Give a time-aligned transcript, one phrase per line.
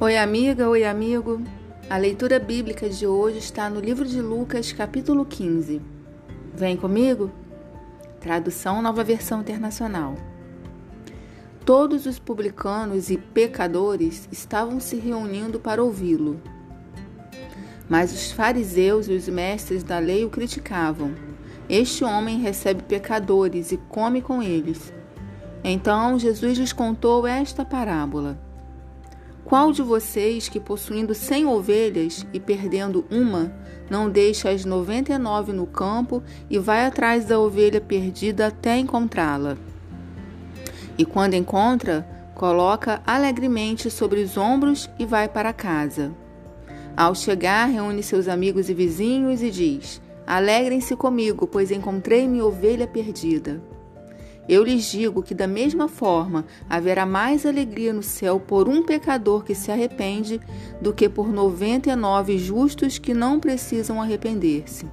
[0.00, 1.42] Oi, amiga, oi, amigo.
[1.90, 5.82] A leitura bíblica de hoje está no livro de Lucas, capítulo 15.
[6.54, 7.32] Vem comigo?
[8.20, 10.14] Tradução Nova Versão Internacional.
[11.64, 16.40] Todos os publicanos e pecadores estavam se reunindo para ouvi-lo.
[17.88, 21.12] Mas os fariseus e os mestres da lei o criticavam.
[21.68, 24.92] Este homem recebe pecadores e come com eles.
[25.64, 28.46] Então Jesus lhes contou esta parábola.
[29.48, 33.50] Qual de vocês que, possuindo cem ovelhas e perdendo uma,
[33.88, 38.76] não deixa as noventa e nove no campo e vai atrás da ovelha perdida até
[38.76, 39.56] encontrá-la?
[40.98, 46.12] E quando encontra, coloca alegremente sobre os ombros e vai para casa.
[46.94, 52.86] Ao chegar, reúne seus amigos e vizinhos e diz: Alegrem-se comigo, pois encontrei minha ovelha
[52.86, 53.62] perdida.
[54.48, 59.44] Eu lhes digo que, da mesma forma, haverá mais alegria no céu por um pecador
[59.44, 60.40] que se arrepende
[60.80, 64.86] do que por noventa e nove justos que não precisam arrepender-se.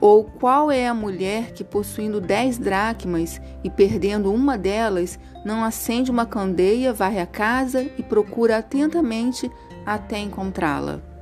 [0.00, 6.10] Ou qual é a mulher que, possuindo dez dracmas e perdendo uma delas, não acende
[6.10, 9.50] uma candeia, varre a casa e procura atentamente
[9.84, 11.15] até encontrá-la?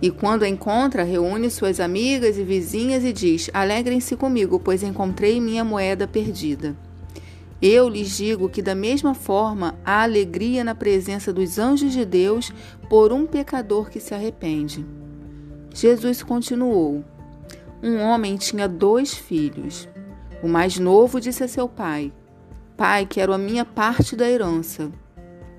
[0.00, 5.40] E quando a encontra, reúne suas amigas e vizinhas e diz: Alegrem-se comigo, pois encontrei
[5.40, 6.76] minha moeda perdida.
[7.60, 12.52] Eu lhes digo que, da mesma forma, há alegria na presença dos anjos de Deus
[12.90, 14.84] por um pecador que se arrepende.
[15.74, 17.02] Jesus continuou:
[17.82, 19.88] Um homem tinha dois filhos.
[20.42, 22.12] O mais novo disse a seu pai:
[22.76, 24.92] Pai, quero a minha parte da herança.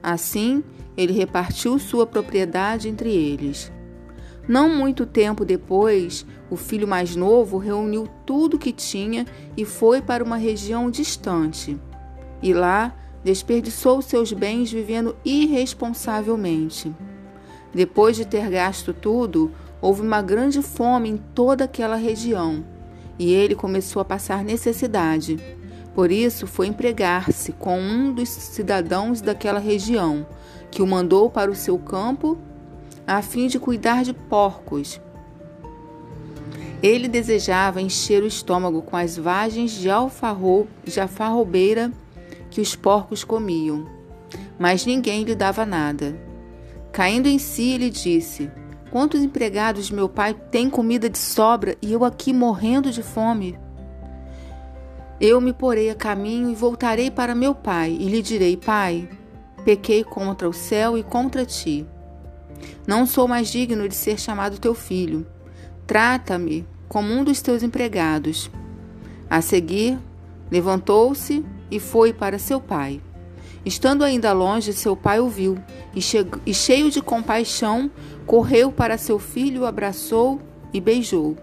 [0.03, 0.63] Assim,
[0.95, 3.71] ele repartiu sua propriedade entre eles.
[4.47, 9.25] Não muito tempo depois, o filho mais novo reuniu tudo que tinha
[9.57, 11.77] e foi para uma região distante.
[12.41, 16.95] E lá desperdiçou seus bens vivendo irresponsavelmente.
[17.73, 22.63] Depois de ter gasto tudo, houve uma grande fome em toda aquela região
[23.19, 25.37] e ele começou a passar necessidade.
[25.93, 30.27] Por isso, foi empregar-se com um dos cidadãos daquela região,
[30.69, 32.37] que o mandou para o seu campo
[33.07, 34.99] a fim de cuidar de porcos.
[36.83, 41.91] Ele desejava encher o estômago com as vagens de, alfarro, de alfarrobeira
[42.51, 43.87] que os porcos comiam,
[44.59, 46.19] mas ninguém lhe dava nada.
[46.91, 48.51] Caindo em si, ele disse:
[48.91, 53.57] Quantos empregados de meu pai têm comida de sobra e eu aqui morrendo de fome?
[55.19, 59.09] Eu me porei a caminho e voltarei para meu pai, e lhe direi: Pai,
[59.65, 61.87] pequei contra o céu e contra ti.
[62.85, 65.25] Não sou mais digno de ser chamado teu filho.
[65.85, 68.49] Trata-me como um dos teus empregados.
[69.29, 69.97] A seguir,
[70.49, 73.01] levantou-se e foi para seu pai.
[73.65, 75.57] Estando ainda longe, seu pai o viu
[75.93, 75.99] e,
[76.45, 77.91] e, cheio de compaixão,
[78.25, 80.41] correu para seu filho, o abraçou
[80.73, 81.35] e beijou.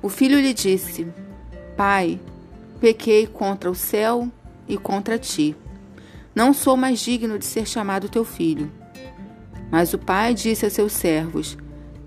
[0.00, 1.06] O filho lhe disse:
[1.76, 2.18] Pai,
[2.80, 4.30] pequei contra o céu
[4.66, 5.54] e contra ti.
[6.34, 8.72] Não sou mais digno de ser chamado teu filho.
[9.70, 11.56] Mas o pai disse a seus servos: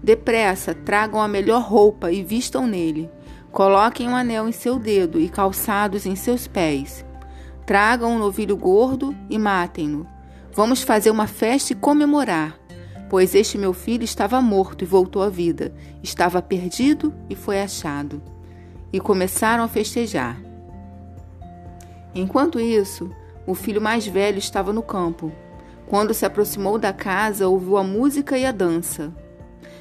[0.01, 3.09] Depressa, tragam a melhor roupa e vistam nele.
[3.51, 7.05] Coloquem um anel em seu dedo e calçados em seus pés.
[7.65, 10.07] Tragam um novilho gordo e matem-no.
[10.53, 12.57] Vamos fazer uma festa e comemorar,
[13.09, 18.21] pois este meu filho estava morto e voltou à vida, estava perdido e foi achado.
[18.91, 20.39] E começaram a festejar.
[22.15, 23.11] Enquanto isso,
[23.45, 25.31] o filho mais velho estava no campo.
[25.87, 29.13] Quando se aproximou da casa, ouviu a música e a dança.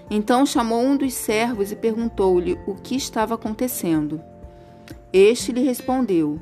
[0.09, 4.21] Então chamou um dos servos e perguntou-lhe o que estava acontecendo.
[5.13, 6.39] Este lhe respondeu: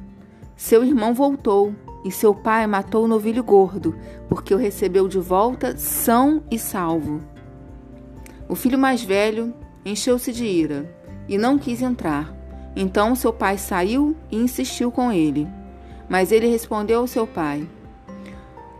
[0.54, 3.97] Seu irmão voltou e seu pai matou o novilho gordo,
[4.28, 7.22] porque o recebeu de volta são e salvo.
[8.46, 10.94] O filho mais velho encheu-se de ira
[11.26, 12.34] e não quis entrar.
[12.76, 15.48] Então seu pai saiu e insistiu com ele.
[16.06, 17.67] Mas ele respondeu ao seu pai: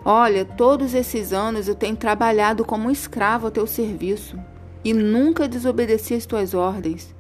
[0.07, 4.39] Olha, todos esses anos eu tenho trabalhado como um escravo a teu serviço
[4.85, 7.15] e nunca desobedeci as tuas ordens.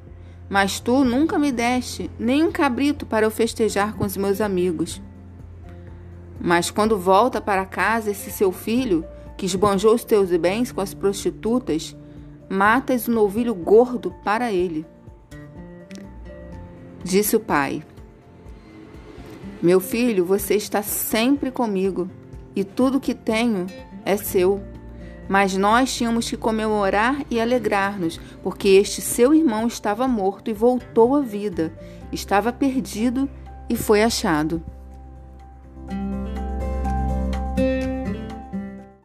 [0.50, 5.00] Mas tu nunca me deste nem um cabrito para eu festejar com os meus amigos.
[6.38, 9.02] Mas quando volta para casa esse seu filho,
[9.34, 11.96] que esbanjou os teus bens com as prostitutas,
[12.50, 14.84] matas um novilho gordo para ele.
[17.02, 17.82] Disse o pai:
[19.62, 22.10] Meu filho, você está sempre comigo
[22.55, 23.67] e tudo que tenho
[24.05, 24.62] é seu.
[25.29, 31.17] Mas nós tínhamos que comemorar e alegrar-nos, porque este seu irmão estava morto e voltou
[31.17, 31.73] à vida,
[32.12, 33.29] estava perdido
[33.69, 34.62] e foi achado.